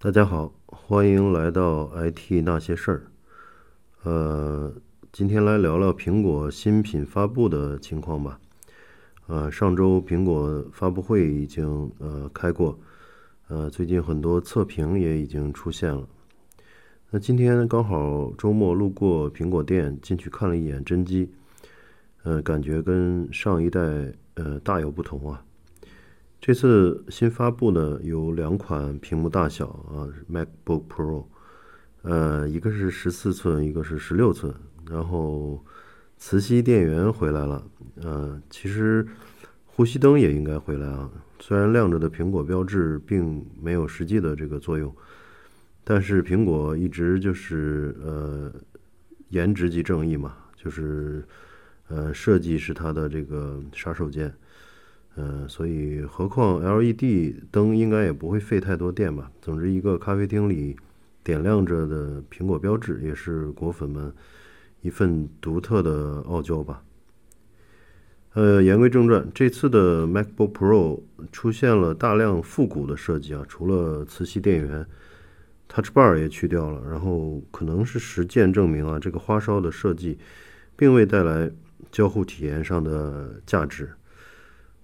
[0.00, 3.02] 大家好，欢迎来到 IT 那些事儿。
[4.04, 4.72] 呃，
[5.10, 8.38] 今天来聊聊苹果新品发布的情况吧。
[9.26, 12.78] 呃，上周苹果发布会已经呃开过，
[13.48, 16.06] 呃，最近很多测评也已经出现了。
[17.10, 21.28] 那今天刚好周末路过苹果店，进去看了一眼真机，
[22.22, 23.80] 呃，感觉跟上一代
[24.34, 25.44] 呃大有不同啊。
[26.40, 31.24] 这次新发布呢有两款屏幕大小啊，MacBook Pro，
[32.02, 34.54] 呃，一个是十四寸，一个是十六寸。
[34.88, 35.62] 然后
[36.16, 37.62] 磁吸电源回来了，
[38.02, 39.06] 呃，其实
[39.66, 41.10] 呼吸灯也应该回来啊。
[41.40, 44.94] 虽然亮着的苹果标志并没有实际的这个作用，
[45.84, 48.52] 但是苹果一直就是呃，
[49.30, 51.26] 颜值即正义嘛，就是
[51.88, 54.32] 呃，设计是它的这个杀手锏。
[55.16, 59.30] 嗯，所以何况 LED 灯应该也不会费太多电吧。
[59.42, 60.76] 总之，一个咖啡厅里
[61.24, 64.12] 点亮着的苹果标志，也是果粉们
[64.80, 66.82] 一份独特的傲娇吧。
[68.34, 71.00] 呃，言归正传，这次的 MacBook Pro
[71.32, 74.86] 出现了大量复古的设计啊，除了磁吸电源
[75.66, 76.80] ，Touch Bar 也去掉了。
[76.88, 80.16] 然后可能是实践证明啊，这个花哨的设计
[80.76, 81.50] 并未带来
[81.90, 83.90] 交互体验上的价值。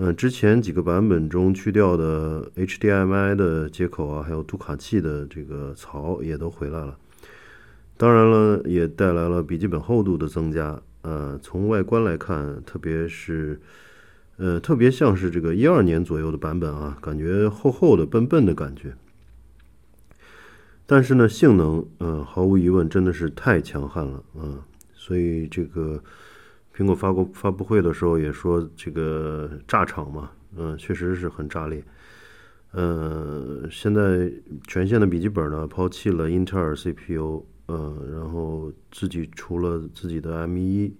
[0.00, 6.96] 嗯，之前几个版本中去掉的 HDMI 的接口啊，还有读卡器的这个槽也都回来了。
[7.96, 10.80] 当然了，也带来了笔记本厚度的增加。
[11.02, 13.60] 呃，从外观来看，特别是
[14.36, 18.94] 呃，特别像是这个一二年左右的版本啊，感觉厚厚的、笨笨的感觉。
[20.86, 24.62] 但是呢，性能，嗯，毫无疑问真的是太强悍了啊，
[24.94, 26.00] 所以这个。
[26.78, 31.82] 苹果发过发布会的时候也说这个炸场嘛，嗯，确实是很炸裂。
[32.70, 34.32] 呃，现在
[34.68, 40.92] 全线的笔记本呢抛弃了英特尔 CPU，嗯，然后自己出了自己的 M1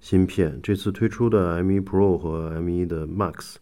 [0.00, 0.58] 芯片。
[0.62, 3.56] 这次推出的 M1 Pro 和 M1 的 Max，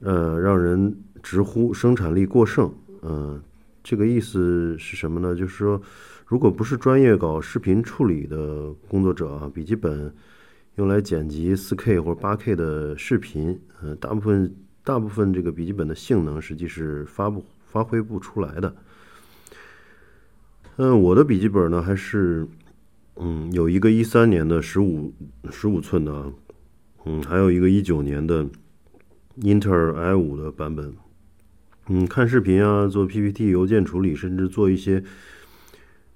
[0.00, 2.70] 呃，让人直呼生产力过剩。
[3.00, 3.40] 嗯，
[3.88, 5.34] 这个意思是什么呢？
[5.34, 5.80] 就是说。
[6.30, 10.14] 如果不是专业搞视频处理的工作者啊，笔记本
[10.74, 14.54] 用来剪辑 4K 或者 8K 的视频，呃，大部分
[14.84, 18.76] 大部分这个笔记本的性能实际是发不发挥不出来的。
[20.76, 22.46] 嗯，我的笔记本呢，还是
[23.16, 25.10] 嗯有一个一三年的十五
[25.50, 26.30] 十五寸的，
[27.06, 28.46] 嗯，还有一个一九年的
[29.36, 30.94] 英特尔 i 五的版本。
[31.88, 35.02] 嗯，看视频啊，做 PPT、邮件处理，甚至做一些。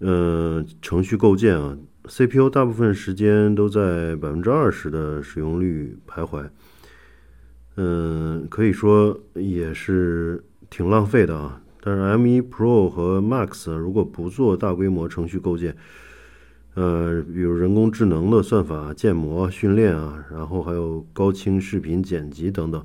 [0.00, 6.46] 嗯，程序构建啊，CPU 大部分时间都在百分之二十的使用率徘徊。
[7.76, 11.62] 嗯，可以说也是挺浪费的啊。
[11.80, 15.74] 但是 M1 Pro 和 Max 如果不做大规模程序构建，
[16.74, 22.84] 呃，比如人工智能的算法建模训练啊，然后还有高清视频剪辑等等，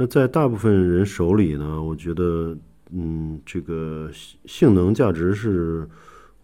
[0.00, 2.56] 那在大部分人手里呢，我觉得，
[2.90, 4.10] 嗯，这个
[4.46, 5.86] 性能价值是。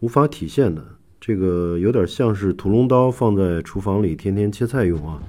[0.00, 0.84] 无法体现的，
[1.19, 5.22] 这个有点像是屠龙刀放在厨房里天天切菜用啊。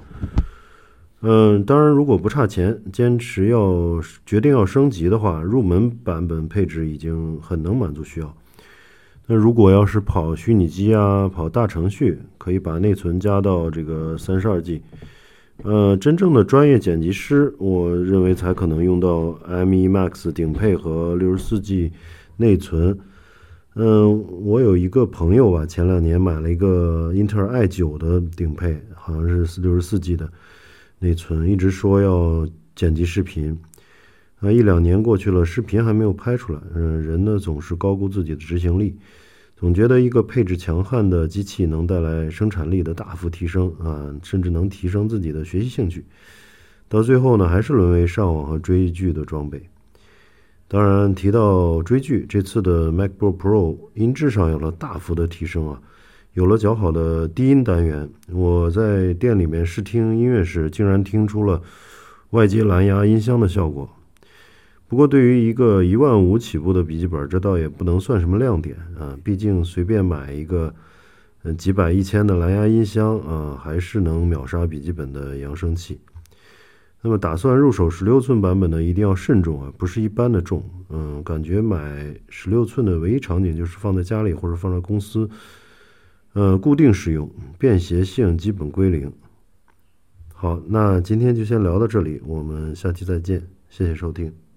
[1.22, 8.36] 嗯，当然，如果不差钱，坚持要决定要升级的话，入门版本配置已经很能满足需要。
[9.26, 14.82] 那如果要是跑虚拟机啊，跑大程序，可以把内存加到这个三十二 G。
[15.64, 21.90] 呃，真正的专业剪辑师，我认为才可能用到 M1 Max 顶配和六十四 G
[22.36, 22.96] 内存。
[23.74, 30.30] 嗯，我有一个朋友吧，前两年买了一个英特尔 i 九的顶配，好像是四六十四 G 的
[31.00, 33.58] 内存，一直说要剪辑视频，
[34.38, 36.60] 啊，一两年过去了，视频还没有拍出来。
[36.72, 38.96] 嗯，人呢总是高估自己的执行力，
[39.58, 46.04] 总觉得一个配置强悍的机器能带来生产力的大幅提升啊，甚至能提升自己的学习兴趣，
[46.88, 49.60] 到最后呢，还是沦为上网和追剧的装备。
[50.68, 55.82] 当然，提到追剧，这次的 MacBook Pro 音质上有了大幅的提升啊，
[56.34, 58.08] 有了较好的低音单元。
[58.30, 61.60] 我在店里面试听音乐时，竟然听出了
[62.30, 63.90] 外接蓝牙音箱的效果。
[64.88, 69.16] 不过，对于一个一万五起步的笔记本，这倒也不能算什么亮点啊。
[69.22, 70.74] 毕竟随便买一个
[71.42, 76.00] 嗯几百一千的蓝牙音箱啊，还是能秒杀笔记本的扬声器。
[77.02, 80.64] 那么打算入手十六寸版本的，一定要慎重啊，不是一般的重。
[80.88, 85.28] 嗯，感觉买十六寸的唯一场景就是放在家里或者放在公司，
[86.32, 89.12] 呃，固定使用，便携性基本归零。
[90.32, 94.47] 好，那今天就先聊到这里，我们下期再见，谢谢收听。